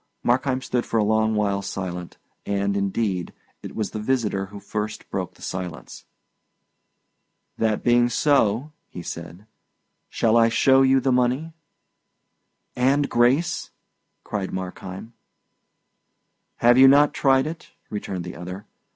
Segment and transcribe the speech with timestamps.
[0.23, 5.07] Markheim stood for a long while silent, and, indeed, it was the visitor who first
[5.11, 6.05] broke the silence.
[7.59, 9.45] "That being so," he said,
[10.09, 11.53] "shall I show you the money?"
[12.75, 13.69] "And grace?"
[14.23, 15.13] cried Markheim.
[16.55, 18.65] "Have you not tried it?" returned the other.